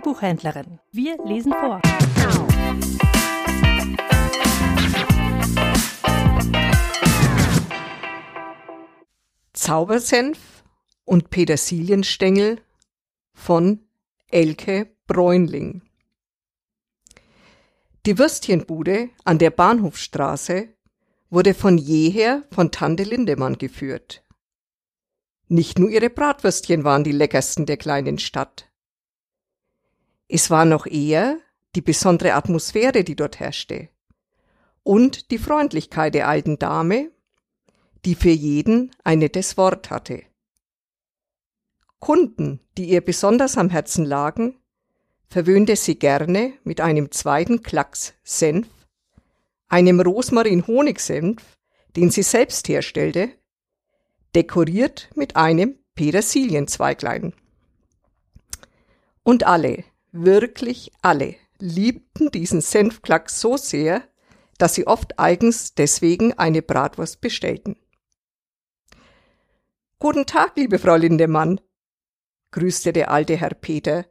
[0.00, 0.78] Buchhändlerin.
[0.90, 1.80] Wir lesen vor.
[9.52, 10.64] Zaubersenf
[11.04, 12.60] und Petersilienstängel
[13.32, 13.80] von
[14.28, 15.82] Elke Bräunling.
[18.04, 20.68] Die Würstchenbude an der Bahnhofstraße
[21.30, 24.24] wurde von jeher von Tante Lindemann geführt.
[25.48, 28.71] Nicht nur ihre Bratwürstchen waren die leckersten der kleinen Stadt.
[30.34, 31.38] Es war noch eher
[31.74, 33.90] die besondere Atmosphäre, die dort herrschte.
[34.82, 37.10] Und die Freundlichkeit der alten Dame,
[38.06, 40.22] die für jeden ein nettes Wort hatte.
[41.98, 44.58] Kunden, die ihr besonders am Herzen lagen,
[45.28, 48.68] verwöhnte sie gerne mit einem zweiten Klacks Senf,
[49.68, 51.42] einem Rosmarin-Honigsenf,
[51.94, 53.28] den sie selbst herstellte,
[54.34, 57.34] dekoriert mit einem Petersilienzweiglein.
[59.24, 64.06] Und alle, wirklich alle, liebten diesen Senfklacks so sehr,
[64.58, 67.76] dass sie oft eigens deswegen eine Bratwurst bestellten.
[69.98, 71.60] Guten Tag, liebe Frau Lindemann,
[72.50, 74.06] grüßte der alte Herr Peter,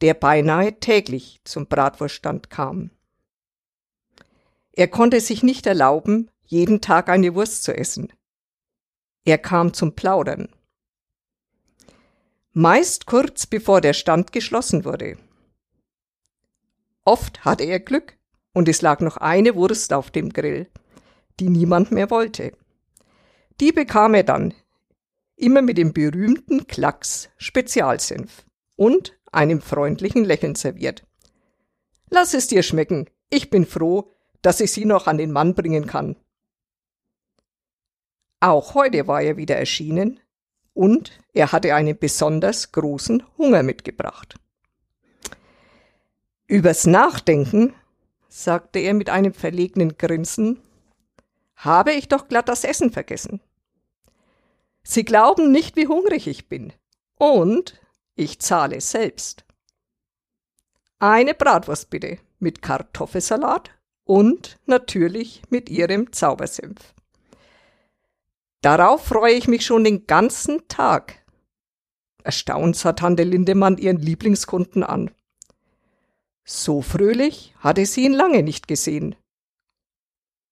[0.00, 2.90] der beinahe täglich zum Bratwurststand kam.
[4.72, 8.12] Er konnte sich nicht erlauben, jeden Tag eine Wurst zu essen.
[9.24, 10.48] Er kam zum Plaudern.
[12.60, 15.16] Meist kurz bevor der Stand geschlossen wurde.
[17.04, 18.18] Oft hatte er Glück
[18.52, 20.68] und es lag noch eine Wurst auf dem Grill,
[21.38, 22.50] die niemand mehr wollte.
[23.60, 24.54] Die bekam er dann
[25.36, 31.06] immer mit dem berühmten Klacks Spezialsenf und einem freundlichen Lächeln serviert.
[32.10, 33.08] Lass es dir schmecken.
[33.30, 34.10] Ich bin froh,
[34.42, 36.16] dass ich sie noch an den Mann bringen kann.
[38.40, 40.18] Auch heute war er wieder erschienen
[40.74, 44.36] und er hatte einen besonders großen Hunger mitgebracht.
[46.46, 47.74] Übers Nachdenken,
[48.28, 50.60] sagte er mit einem verlegenen Grinsen,
[51.56, 53.40] habe ich doch glatt das Essen vergessen.
[54.82, 56.72] Sie glauben nicht, wie hungrig ich bin.
[57.16, 57.80] Und
[58.14, 59.44] ich zahle selbst.
[60.98, 63.70] Eine Bratwurst bitte mit Kartoffelsalat
[64.04, 66.94] und natürlich mit Ihrem Zaubersenf.
[68.60, 71.24] Darauf freue ich mich schon den ganzen Tag.
[72.24, 75.10] Erstaunt sah Tante Lindemann ihren Lieblingskunden an.
[76.44, 79.14] So fröhlich hatte sie ihn lange nicht gesehen.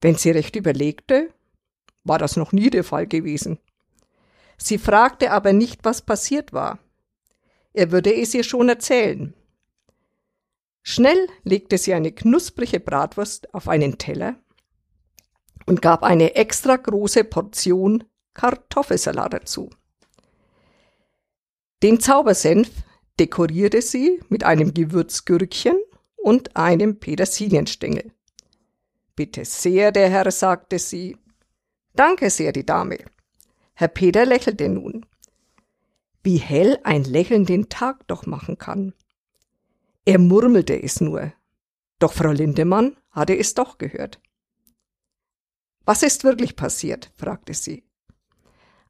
[0.00, 1.32] Wenn sie recht überlegte,
[2.04, 3.58] war das noch nie der Fall gewesen.
[4.56, 6.78] Sie fragte aber nicht, was passiert war.
[7.72, 9.34] Er würde es ihr schon erzählen.
[10.82, 14.36] Schnell legte sie eine knusprige Bratwurst auf einen Teller
[15.68, 19.70] und gab eine extra große Portion Kartoffelsalat dazu.
[21.82, 22.70] Den Zaubersenf
[23.20, 25.76] dekorierte sie mit einem Gewürzgürkchen
[26.16, 28.12] und einem Petersilienstängel.
[29.14, 31.16] Bitte sehr, der Herr, sagte sie.
[31.94, 32.98] Danke sehr, die Dame.
[33.74, 35.04] Herr Peter lächelte nun
[36.28, 38.92] wie hell ein Lächeln den Tag doch machen kann.
[40.04, 41.32] Er murmelte es nur,
[41.98, 44.20] doch Frau Lindemann hatte es doch gehört.
[45.88, 47.10] Was ist wirklich passiert?
[47.16, 47.82] fragte sie.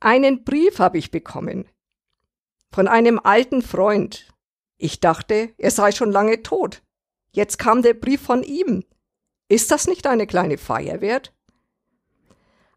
[0.00, 1.68] Einen Brief habe ich bekommen.
[2.72, 4.32] Von einem alten Freund.
[4.78, 6.82] Ich dachte, er sei schon lange tot.
[7.32, 8.82] Jetzt kam der Brief von ihm.
[9.46, 11.34] Ist das nicht eine kleine Feier wert?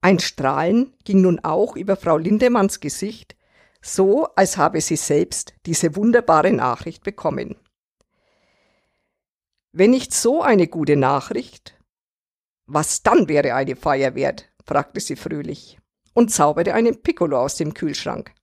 [0.00, 3.34] Ein Strahlen ging nun auch über Frau Lindemanns Gesicht,
[3.82, 7.56] so als habe sie selbst diese wunderbare Nachricht bekommen.
[9.72, 11.74] Wenn nicht so eine gute Nachricht,
[12.66, 14.50] was dann wäre eine Feier wert?
[14.64, 15.78] fragte sie fröhlich
[16.14, 18.34] und zauberte einen Piccolo aus dem Kühlschrank.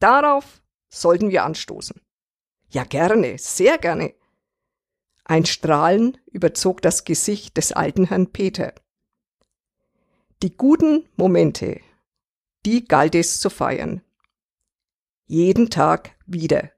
[0.00, 2.00] Darauf sollten wir anstoßen.
[2.68, 4.14] Ja, gerne, sehr gerne.
[5.24, 8.74] Ein Strahlen überzog das Gesicht des alten Herrn Peter.
[10.42, 11.80] Die guten Momente,
[12.66, 14.02] die galt es zu feiern.
[15.26, 16.72] Jeden Tag wieder.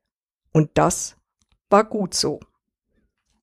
[0.52, 1.16] Und das
[1.68, 2.40] war gut so.